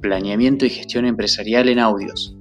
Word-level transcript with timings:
Planeamiento 0.00 0.64
y 0.64 0.70
Gestión 0.70 1.04
Empresarial 1.06 1.68
en 1.68 1.78
Audios. 1.80 2.34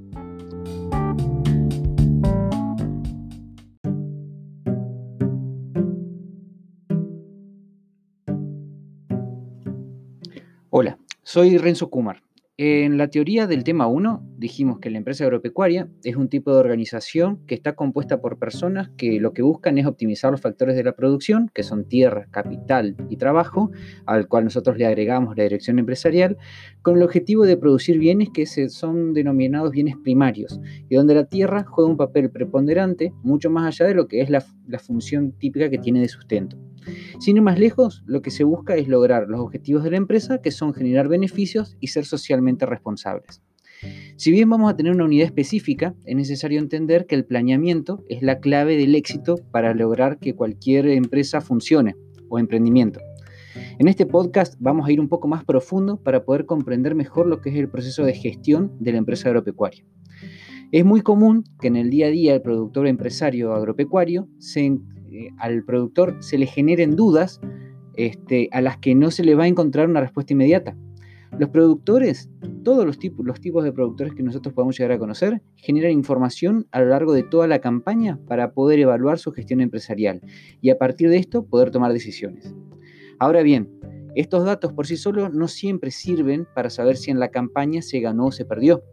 Hola, 10.70 11.00
soy 11.24 11.58
Renzo 11.58 11.90
Kumar. 11.90 12.27
En 12.60 12.98
la 12.98 13.08
teoría 13.10 13.46
del 13.46 13.64
tema 13.64 13.86
1 13.86 14.32
dijimos 14.40 14.80
que 14.80 14.90
la 14.90 14.98
empresa 14.98 15.24
agropecuaria 15.24 15.90
es 16.04 16.16
un 16.16 16.28
tipo 16.28 16.52
de 16.52 16.58
organización 16.58 17.46
que 17.46 17.54
está 17.54 17.76
compuesta 17.76 18.20
por 18.20 18.40
personas 18.40 18.90
que 18.98 19.20
lo 19.20 19.32
que 19.32 19.44
buscan 19.44 19.78
es 19.78 19.86
optimizar 19.86 20.32
los 20.32 20.42
factores 20.42 20.76
de 20.76 20.84
la 20.84 20.94
producción, 20.94 21.52
que 21.54 21.62
son 21.62 21.88
tierra, 21.88 22.28
capital 22.32 22.96
y 23.10 23.18
trabajo, 23.18 23.70
al 24.08 24.28
cual 24.28 24.46
nosotros 24.46 24.76
le 24.76 24.88
agregamos 24.88 25.38
la 25.38 25.44
dirección 25.44 25.78
empresarial, 25.78 26.38
con 26.82 26.98
el 26.98 27.04
objetivo 27.04 27.46
de 27.46 27.58
producir 27.58 28.00
bienes 28.00 28.30
que 28.34 28.48
son 28.48 29.14
denominados 29.14 29.70
bienes 29.70 29.96
primarios, 29.96 30.60
y 30.90 30.96
donde 30.96 31.14
la 31.14 31.26
tierra 31.26 31.64
juega 31.64 31.92
un 31.92 31.98
papel 31.98 32.32
preponderante 32.32 33.14
mucho 33.22 33.52
más 33.52 33.68
allá 33.68 33.88
de 33.88 33.94
lo 33.94 34.08
que 34.08 34.22
es 34.22 34.32
la, 34.32 34.44
la 34.68 34.80
función 34.80 35.32
típica 35.32 35.70
que 35.70 35.78
tiene 35.78 36.02
de 36.02 36.08
sustento. 36.08 36.58
Sin 37.20 37.38
ir 37.38 37.42
más 37.42 37.60
lejos, 37.60 38.04
lo 38.06 38.22
que 38.22 38.32
se 38.32 38.44
busca 38.44 38.76
es 38.76 38.88
lograr 38.88 39.28
los 39.28 39.40
objetivos 39.40 39.84
de 39.84 39.92
la 39.92 39.98
empresa, 39.98 40.42
que 40.42 40.52
son 40.52 40.74
generar 40.74 41.08
beneficios 41.08 41.76
y 41.80 41.88
ser 41.88 42.06
socialmente 42.06 42.66
responsables. 42.66 43.42
Si 44.16 44.32
bien 44.32 44.50
vamos 44.50 44.72
a 44.72 44.76
tener 44.76 44.92
una 44.92 45.06
unidad 45.06 45.28
específica, 45.28 45.94
es 46.06 46.16
necesario 46.16 46.60
entender 46.60 47.06
que 47.06 47.16
el 47.16 47.26
planeamiento 47.26 48.04
es 48.10 48.24
la 48.24 48.40
clave 48.40 48.76
del 48.76 48.96
éxito 48.96 49.36
para 49.52 49.74
lograr 49.74 50.18
que 50.18 50.36
cualquier 50.36 50.88
empresa 50.88 51.42
funcione 51.42 51.96
o 52.30 52.40
emprendimiento. 52.40 53.00
En 53.80 53.88
este 53.88 54.06
podcast 54.06 54.56
vamos 54.60 54.88
a 54.88 54.92
ir 54.92 55.00
un 55.00 55.08
poco 55.08 55.28
más 55.28 55.44
profundo 55.44 55.98
para 56.02 56.26
poder 56.26 56.46
comprender 56.46 56.96
mejor 56.96 57.28
lo 57.28 57.42
que 57.42 57.50
es 57.50 57.56
el 57.56 57.70
proceso 57.70 58.04
de 58.04 58.14
gestión 58.14 58.72
de 58.80 58.92
la 58.92 58.98
empresa 58.98 59.30
agropecuaria. 59.30 59.84
Es 60.72 60.84
muy 60.84 61.02
común 61.02 61.46
que 61.62 61.68
en 61.68 61.78
el 61.78 61.90
día 61.90 62.08
a 62.08 62.10
día 62.10 62.36
el 62.36 62.42
productor 62.42 62.88
empresario 62.88 63.54
agropecuario 63.54 64.28
eh, 64.54 65.30
al 65.38 65.64
productor 65.64 66.18
se 66.20 66.38
le 66.38 66.46
generen 66.46 66.98
dudas 66.98 67.40
este, 67.94 68.50
a 68.52 68.60
las 68.60 68.78
que 68.78 68.94
no 68.94 69.10
se 69.10 69.24
le 69.24 69.36
va 69.36 69.46
a 69.46 69.48
encontrar 69.48 69.90
una 69.90 70.02
respuesta 70.02 70.34
inmediata. 70.34 70.76
Los 71.40 71.50
productores, 71.50 72.30
todos 72.64 72.86
los 72.86 73.00
tipos 73.00 73.64
de 73.64 73.72
productores 73.72 74.14
que 74.14 74.24
nosotros 74.24 74.54
podemos 74.54 74.78
llegar 74.78 74.92
a 74.92 75.00
conocer, 75.00 75.42
generan 75.56 75.92
información 75.92 76.68
a 76.72 76.82
lo 76.82 76.88
largo 76.88 77.14
de 77.14 77.24
toda 77.24 77.48
la 77.48 77.60
campaña 77.60 78.20
para 78.28 78.52
poder 78.52 78.80
evaluar 78.80 79.20
su 79.20 79.32
gestión 79.32 79.62
empresarial 79.62 80.22
y 80.60 80.70
a 80.70 80.78
partir 80.78 81.10
de 81.10 81.18
esto 81.18 81.46
poder 81.46 81.72
tomar 81.72 81.94
decisiones. 81.94 82.54
Ahora 83.20 83.42
bien, 83.42 83.70
estos 84.16 84.44
datos 84.44 84.74
por 84.74 84.86
sí 84.86 84.98
solos 84.98 85.34
no 85.34 85.48
siempre 85.48 85.92
sirven 85.92 86.46
para 86.54 86.70
saber 86.70 86.98
si 86.98 87.10
en 87.10 87.20
la 87.20 87.30
campaña 87.30 87.82
se 87.82 88.02
ganó 88.02 88.28
o 88.28 88.32
se 88.32 88.44
perdió 88.44 88.84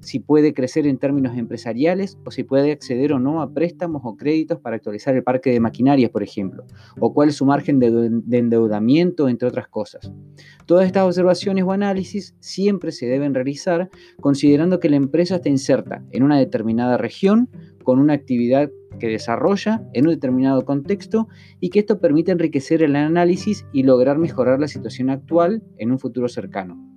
si 0.00 0.20
puede 0.20 0.54
crecer 0.54 0.86
en 0.86 0.98
términos 0.98 1.36
empresariales 1.36 2.18
o 2.24 2.30
si 2.30 2.44
puede 2.44 2.72
acceder 2.72 3.12
o 3.12 3.18
no 3.18 3.42
a 3.42 3.52
préstamos 3.52 4.02
o 4.04 4.16
créditos 4.16 4.58
para 4.60 4.76
actualizar 4.76 5.14
el 5.14 5.22
parque 5.22 5.50
de 5.50 5.60
maquinarias, 5.60 6.10
por 6.10 6.22
ejemplo, 6.22 6.64
o 6.98 7.12
cuál 7.12 7.30
es 7.30 7.36
su 7.36 7.46
margen 7.46 7.78
de, 7.78 8.38
endeudamiento, 8.38 9.28
entre 9.28 9.48
otras 9.48 9.68
cosas. 9.68 10.12
Todas 10.66 10.86
estas 10.86 11.04
observaciones 11.04 11.64
o 11.64 11.72
análisis 11.72 12.34
siempre 12.40 12.92
se 12.92 13.06
deben 13.06 13.34
realizar 13.34 13.90
considerando 14.20 14.80
que 14.80 14.90
la 14.90 14.96
empresa 14.96 15.36
está 15.36 15.48
inserta 15.48 16.04
en 16.10 16.22
una 16.22 16.38
determinada 16.38 16.96
región 16.96 17.48
con 17.82 17.98
una 17.98 18.12
actividad 18.14 18.70
que 18.98 19.08
desarrolla 19.08 19.82
en 19.92 20.06
un 20.06 20.14
determinado 20.14 20.64
contexto 20.64 21.28
y 21.60 21.70
que 21.70 21.80
esto 21.80 21.98
permite 21.98 22.32
enriquecer 22.32 22.82
el 22.82 22.96
análisis 22.96 23.66
y 23.72 23.82
lograr 23.82 24.18
mejorar 24.18 24.60
la 24.60 24.68
situación 24.68 25.10
actual 25.10 25.62
en 25.78 25.90
un 25.90 25.98
futuro 25.98 26.28
cercano. 26.28 26.92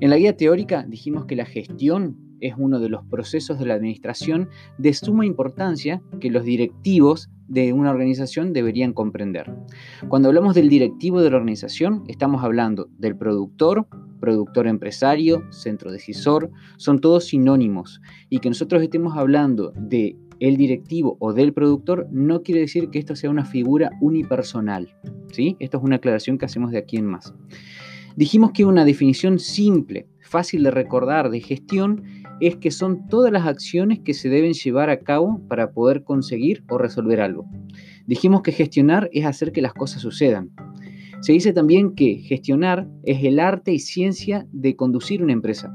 En 0.00 0.10
la 0.10 0.16
guía 0.16 0.36
teórica 0.36 0.84
dijimos 0.88 1.26
que 1.26 1.36
la 1.36 1.46
gestión 1.46 2.16
es 2.40 2.54
uno 2.58 2.80
de 2.80 2.88
los 2.88 3.04
procesos 3.04 3.58
de 3.58 3.66
la 3.66 3.74
administración 3.74 4.48
de 4.78 4.92
suma 4.92 5.24
importancia 5.24 6.02
que 6.20 6.30
los 6.30 6.44
directivos 6.44 7.30
de 7.48 7.72
una 7.72 7.90
organización 7.90 8.52
deberían 8.52 8.92
comprender. 8.92 9.52
Cuando 10.08 10.28
hablamos 10.28 10.54
del 10.54 10.68
directivo 10.68 11.20
de 11.22 11.30
la 11.30 11.36
organización, 11.36 12.04
estamos 12.08 12.42
hablando 12.42 12.88
del 12.98 13.16
productor, 13.16 13.86
productor 14.20 14.66
empresario, 14.66 15.44
centro 15.50 15.92
decisor, 15.92 16.50
son 16.76 17.00
todos 17.00 17.26
sinónimos. 17.26 18.00
Y 18.28 18.40
que 18.40 18.48
nosotros 18.48 18.82
estemos 18.82 19.16
hablando 19.16 19.72
de 19.76 20.16
el 20.40 20.56
directivo 20.56 21.16
o 21.20 21.32
del 21.32 21.52
productor 21.52 22.08
no 22.10 22.42
quiere 22.42 22.60
decir 22.60 22.90
que 22.90 22.98
esto 22.98 23.16
sea 23.16 23.30
una 23.30 23.44
figura 23.44 23.90
unipersonal. 24.00 24.94
¿sí? 25.32 25.56
Esto 25.60 25.78
es 25.78 25.84
una 25.84 25.96
aclaración 25.96 26.38
que 26.38 26.44
hacemos 26.44 26.72
de 26.72 26.78
aquí 26.78 26.96
en 26.96 27.06
más. 27.06 27.32
Dijimos 28.16 28.52
que 28.52 28.64
una 28.64 28.86
definición 28.86 29.38
simple, 29.38 30.08
fácil 30.22 30.62
de 30.62 30.70
recordar 30.70 31.28
de 31.28 31.40
gestión 31.40 32.02
es 32.40 32.56
que 32.56 32.70
son 32.70 33.08
todas 33.08 33.30
las 33.30 33.46
acciones 33.46 33.98
que 33.98 34.14
se 34.14 34.30
deben 34.30 34.54
llevar 34.54 34.88
a 34.88 35.00
cabo 35.00 35.42
para 35.48 35.72
poder 35.72 36.02
conseguir 36.02 36.64
o 36.70 36.78
resolver 36.78 37.20
algo. 37.20 37.46
Dijimos 38.06 38.40
que 38.40 38.52
gestionar 38.52 39.10
es 39.12 39.26
hacer 39.26 39.52
que 39.52 39.60
las 39.60 39.74
cosas 39.74 40.00
sucedan. 40.00 40.50
Se 41.20 41.32
dice 41.32 41.52
también 41.52 41.94
que 41.94 42.14
gestionar 42.16 42.88
es 43.02 43.22
el 43.22 43.38
arte 43.38 43.74
y 43.74 43.80
ciencia 43.80 44.46
de 44.50 44.76
conducir 44.76 45.22
una 45.22 45.34
empresa. 45.34 45.74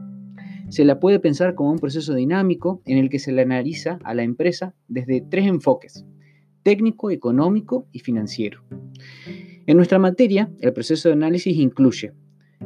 Se 0.69 0.83
la 0.83 0.99
puede 0.99 1.19
pensar 1.19 1.53
como 1.53 1.71
un 1.71 1.77
proceso 1.77 2.15
dinámico 2.15 2.81
en 2.85 2.97
el 2.97 3.09
que 3.11 3.19
se 3.19 3.33
le 3.33 3.43
analiza 3.43 3.99
a 4.03 4.15
la 4.15 4.23
empresa 4.23 4.73
desde 4.87 5.21
tres 5.21 5.45
enfoques, 5.45 6.05
técnico, 6.63 7.11
económico 7.11 7.85
y 7.91 7.99
financiero. 7.99 8.63
En 9.67 9.77
nuestra 9.77 9.99
materia, 9.99 10.51
el 10.59 10.73
proceso 10.73 11.09
de 11.09 11.13
análisis 11.13 11.55
incluye 11.55 12.13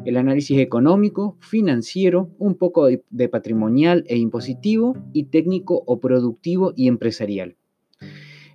el 0.03 0.17
análisis 0.17 0.59
económico, 0.59 1.38
financiero, 1.39 2.29
un 2.38 2.56
poco 2.56 2.88
de, 2.88 3.29
patrimonial 3.29 4.03
e 4.07 4.17
impositivo 4.17 4.97
y 5.13 5.25
técnico 5.25 5.83
o 5.85 6.00
productivo 6.00 6.73
y 6.75 6.88
empresarial. 6.88 7.56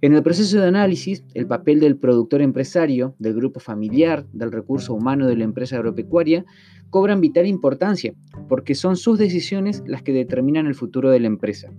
En 0.03 0.15
el 0.15 0.23
proceso 0.23 0.59
de 0.59 0.67
análisis, 0.67 1.25
el 1.35 1.47
papel 1.47 1.79
del 1.79 1.97
productor 1.97 2.41
empresario, 2.41 3.15
del 3.19 3.35
grupo 3.35 3.61
familiar, 3.61 4.27
del 4.33 4.51
recurso 4.51 4.95
humano 4.95 5.27
de 5.27 5.37
la 5.37 5.45
empresa 5.45 5.77
agropecuaria, 5.77 6.45
cobran 6.89 7.21
vital 7.21 7.47
importancia, 7.47 8.15
porque 8.49 8.75
son 8.75 8.97
sus 8.97 9.19
decisiones 9.19 9.83
las 9.87 10.03
que 10.03 10.13
determinan 10.13 10.67
el 10.67 10.75
futuro 10.75 11.11
de 11.11 11.21
la 11.21 11.27
empresa. 11.27 11.71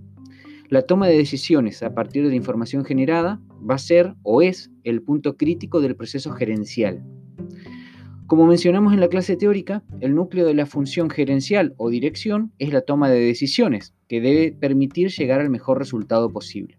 La 0.68 0.82
toma 0.82 1.06
de 1.06 1.18
decisiones 1.18 1.82
a 1.82 1.94
partir 1.94 2.22
de 2.22 2.30
la 2.30 2.36
información 2.36 2.84
generada 2.84 3.40
va 3.68 3.74
a 3.74 3.78
ser 3.78 4.14
o 4.22 4.40
es 4.40 4.70
el 4.84 5.02
punto 5.02 5.36
crítico 5.36 5.80
del 5.80 5.96
proceso 5.96 6.30
gerencial. 6.30 7.02
Como 8.32 8.46
mencionamos 8.46 8.94
en 8.94 9.00
la 9.00 9.08
clase 9.08 9.36
teórica, 9.36 9.82
el 10.00 10.14
núcleo 10.14 10.46
de 10.46 10.54
la 10.54 10.64
función 10.64 11.10
gerencial 11.10 11.74
o 11.76 11.90
dirección 11.90 12.50
es 12.58 12.72
la 12.72 12.80
toma 12.80 13.10
de 13.10 13.20
decisiones, 13.20 13.92
que 14.08 14.22
debe 14.22 14.52
permitir 14.52 15.10
llegar 15.10 15.42
al 15.42 15.50
mejor 15.50 15.78
resultado 15.78 16.30
posible. 16.30 16.78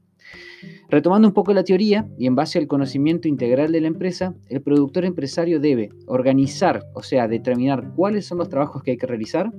Retomando 0.89 1.27
un 1.27 1.33
poco 1.35 1.53
la 1.53 1.63
teoría 1.63 2.09
y 2.17 2.25
en 2.25 2.33
base 2.33 2.57
al 2.57 2.65
conocimiento 2.65 3.27
integral 3.27 3.71
de 3.71 3.81
la 3.81 3.87
empresa, 3.87 4.33
el 4.49 4.63
productor 4.63 5.05
empresario 5.05 5.59
debe 5.59 5.89
organizar, 6.07 6.85
o 6.95 7.03
sea, 7.03 7.27
determinar 7.27 7.93
cuáles 7.95 8.25
son 8.25 8.39
los 8.39 8.49
trabajos 8.49 8.81
que 8.81 8.89
hay 8.89 8.97
que 8.97 9.05
realizar, 9.05 9.51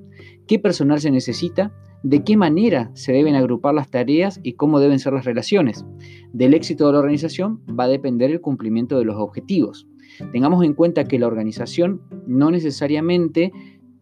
qué 0.48 0.58
personal 0.58 0.98
se 1.00 1.12
necesita, 1.12 1.72
de 2.04 2.22
qué 2.22 2.36
manera 2.36 2.90
se 2.92 3.12
deben 3.12 3.34
agrupar 3.34 3.74
las 3.74 3.90
tareas 3.90 4.38
y 4.42 4.52
cómo 4.52 4.78
deben 4.78 4.98
ser 4.98 5.14
las 5.14 5.24
relaciones. 5.24 5.86
Del 6.34 6.52
éxito 6.52 6.86
de 6.86 6.92
la 6.92 6.98
organización 6.98 7.62
va 7.68 7.84
a 7.84 7.88
depender 7.88 8.30
el 8.30 8.42
cumplimiento 8.42 8.98
de 8.98 9.06
los 9.06 9.16
objetivos. 9.16 9.88
Tengamos 10.30 10.62
en 10.64 10.74
cuenta 10.74 11.04
que 11.04 11.18
la 11.18 11.26
organización 11.26 12.02
no 12.26 12.50
necesariamente 12.50 13.52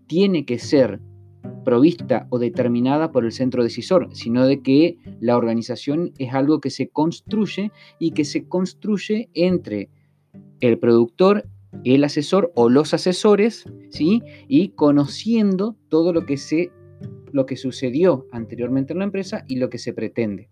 tiene 0.08 0.44
que 0.44 0.58
ser 0.58 1.00
provista 1.64 2.26
o 2.30 2.40
determinada 2.40 3.12
por 3.12 3.24
el 3.24 3.30
centro 3.30 3.62
decisor, 3.62 4.08
sino 4.14 4.46
de 4.46 4.62
que 4.62 4.98
la 5.20 5.36
organización 5.36 6.12
es 6.18 6.34
algo 6.34 6.60
que 6.60 6.70
se 6.70 6.88
construye 6.88 7.70
y 8.00 8.10
que 8.10 8.24
se 8.24 8.48
construye 8.48 9.30
entre 9.32 9.90
el 10.58 10.76
productor, 10.80 11.48
el 11.84 12.02
asesor 12.02 12.50
o 12.56 12.68
los 12.68 12.94
asesores, 12.94 13.64
¿sí? 13.90 14.22
Y 14.48 14.70
conociendo 14.70 15.76
todo 15.88 16.12
lo 16.12 16.26
que 16.26 16.36
se 16.36 16.72
lo 17.32 17.46
que 17.46 17.56
sucedió 17.56 18.26
anteriormente 18.32 18.92
en 18.92 19.00
la 19.00 19.04
empresa 19.04 19.44
y 19.48 19.56
lo 19.56 19.70
que 19.70 19.78
se 19.78 19.92
pretende. 19.92 20.50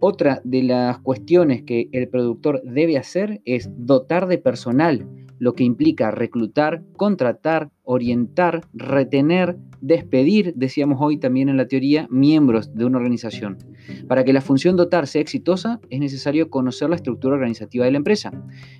Otra 0.00 0.40
de 0.44 0.62
las 0.62 0.98
cuestiones 1.00 1.62
que 1.64 1.88
el 1.90 2.08
productor 2.08 2.62
debe 2.62 2.98
hacer 2.98 3.40
es 3.44 3.68
dotar 3.76 4.28
de 4.28 4.38
personal, 4.38 5.08
lo 5.40 5.54
que 5.54 5.64
implica 5.64 6.10
reclutar, 6.10 6.84
contratar, 6.96 7.70
orientar, 7.82 8.62
retener, 8.72 9.56
despedir, 9.80 10.54
decíamos 10.54 10.98
hoy 11.00 11.18
también 11.18 11.48
en 11.48 11.56
la 11.56 11.66
teoría, 11.66 12.06
miembros 12.10 12.74
de 12.74 12.84
una 12.84 12.98
organización. 12.98 13.58
Para 14.06 14.24
que 14.24 14.32
la 14.32 14.40
función 14.40 14.76
dotar 14.76 15.06
sea 15.06 15.22
exitosa, 15.22 15.80
es 15.90 16.00
necesario 16.00 16.50
conocer 16.50 16.90
la 16.90 16.96
estructura 16.96 17.34
organizativa 17.34 17.84
de 17.84 17.92
la 17.92 17.98
empresa. 17.98 18.32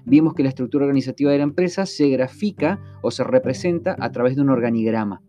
Vimos 0.04 0.34
que 0.34 0.42
la 0.42 0.48
estructura 0.50 0.84
organizativa 0.84 1.32
de 1.32 1.38
la 1.38 1.44
empresa 1.44 1.86
se 1.86 2.08
grafica 2.10 2.80
o 3.02 3.10
se 3.10 3.24
representa 3.24 3.96
a 3.98 4.12
través 4.12 4.36
de 4.36 4.42
un 4.42 4.50
organigrama. 4.50 5.22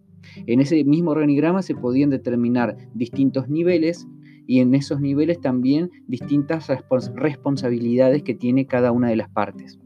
En 0.48 0.62
ese 0.62 0.84
mismo 0.84 1.12
organigrama 1.12 1.62
se 1.62 1.76
podían 1.76 2.10
determinar 2.10 2.76
distintos 2.94 3.50
niveles 3.50 4.08
y 4.48 4.62
en 4.62 4.74
esos 4.74 5.00
niveles 5.00 5.40
también 5.40 5.92
distintas 6.08 6.68
responsabilidades 7.16 8.24
que 8.24 8.34
tiene 8.34 8.66
cada 8.66 8.92
una 8.92 9.10
de 9.10 9.16
las 9.16 9.30
partes. 9.30 9.80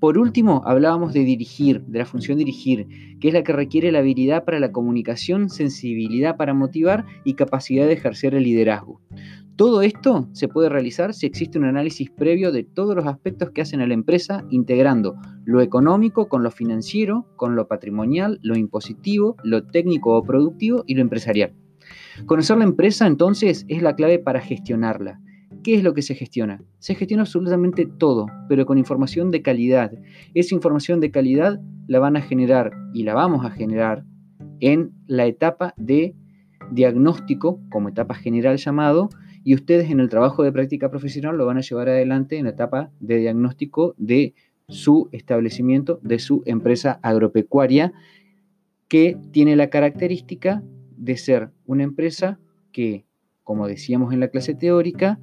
Por 0.00 0.16
último, 0.16 0.62
hablábamos 0.64 1.12
de 1.12 1.24
dirigir, 1.24 1.82
de 1.82 1.98
la 1.98 2.06
función 2.06 2.38
dirigir, 2.38 2.86
que 3.20 3.28
es 3.28 3.34
la 3.34 3.42
que 3.42 3.52
requiere 3.52 3.90
la 3.90 3.98
habilidad 3.98 4.44
para 4.44 4.60
la 4.60 4.70
comunicación, 4.70 5.50
sensibilidad 5.50 6.36
para 6.36 6.54
motivar 6.54 7.04
y 7.24 7.34
capacidad 7.34 7.86
de 7.86 7.94
ejercer 7.94 8.34
el 8.34 8.44
liderazgo. 8.44 9.00
Todo 9.58 9.82
esto 9.82 10.28
se 10.34 10.46
puede 10.46 10.68
realizar 10.68 11.12
si 11.12 11.26
existe 11.26 11.58
un 11.58 11.64
análisis 11.64 12.10
previo 12.10 12.52
de 12.52 12.62
todos 12.62 12.94
los 12.94 13.06
aspectos 13.06 13.50
que 13.50 13.60
hacen 13.60 13.80
a 13.80 13.88
la 13.88 13.94
empresa, 13.94 14.44
integrando 14.50 15.16
lo 15.44 15.60
económico 15.60 16.28
con 16.28 16.44
lo 16.44 16.52
financiero, 16.52 17.26
con 17.34 17.56
lo 17.56 17.66
patrimonial, 17.66 18.38
lo 18.42 18.56
impositivo, 18.56 19.34
lo 19.42 19.66
técnico 19.66 20.16
o 20.16 20.22
productivo 20.22 20.84
y 20.86 20.94
lo 20.94 21.00
empresarial. 21.00 21.54
Conocer 22.26 22.56
la 22.56 22.62
empresa 22.62 23.08
entonces 23.08 23.64
es 23.66 23.82
la 23.82 23.96
clave 23.96 24.20
para 24.20 24.40
gestionarla. 24.40 25.20
¿Qué 25.64 25.74
es 25.74 25.82
lo 25.82 25.92
que 25.92 26.02
se 26.02 26.14
gestiona? 26.14 26.62
Se 26.78 26.94
gestiona 26.94 27.24
absolutamente 27.24 27.84
todo, 27.84 28.26
pero 28.48 28.64
con 28.64 28.78
información 28.78 29.32
de 29.32 29.42
calidad. 29.42 29.90
Esa 30.34 30.54
información 30.54 31.00
de 31.00 31.10
calidad 31.10 31.60
la 31.88 31.98
van 31.98 32.16
a 32.16 32.22
generar 32.22 32.70
y 32.94 33.02
la 33.02 33.14
vamos 33.14 33.44
a 33.44 33.50
generar 33.50 34.04
en 34.60 34.92
la 35.08 35.26
etapa 35.26 35.74
de 35.76 36.14
diagnóstico, 36.70 37.60
como 37.70 37.88
etapa 37.88 38.14
general 38.14 38.56
llamado, 38.56 39.08
y 39.44 39.54
ustedes 39.54 39.90
en 39.90 40.00
el 40.00 40.08
trabajo 40.08 40.42
de 40.42 40.52
práctica 40.52 40.90
profesional 40.90 41.36
lo 41.36 41.46
van 41.46 41.58
a 41.58 41.62
llevar 41.62 41.88
adelante 41.88 42.36
en 42.36 42.44
la 42.44 42.50
etapa 42.50 42.90
de 43.00 43.16
diagnóstico 43.18 43.94
de 43.96 44.34
su 44.68 45.08
establecimiento, 45.12 45.98
de 46.02 46.18
su 46.18 46.42
empresa 46.44 47.00
agropecuaria, 47.02 47.92
que 48.88 49.16
tiene 49.32 49.56
la 49.56 49.70
característica 49.70 50.62
de 50.96 51.16
ser 51.16 51.50
una 51.66 51.84
empresa 51.84 52.38
que, 52.72 53.04
como 53.44 53.66
decíamos 53.66 54.12
en 54.12 54.20
la 54.20 54.28
clase 54.28 54.54
teórica, 54.54 55.18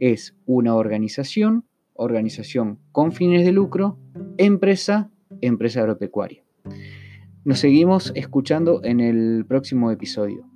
es 0.00 0.34
una 0.46 0.74
organización, 0.74 1.64
organización 1.94 2.78
con 2.92 3.12
fines 3.12 3.44
de 3.44 3.52
lucro, 3.52 3.98
empresa, 4.38 5.10
empresa 5.40 5.80
agropecuaria. 5.80 6.42
Nos 7.44 7.60
seguimos 7.60 8.12
escuchando 8.14 8.82
en 8.84 9.00
el 9.00 9.44
próximo 9.46 9.90
episodio. 9.90 10.50